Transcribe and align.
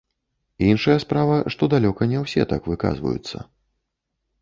Іншая 0.69 0.95
справа, 1.03 1.35
што 1.57 1.71
далёка 1.75 2.09
не 2.17 2.25
ўсе 2.25 2.49
так 2.55 2.61
выказваюцца. 2.73 3.37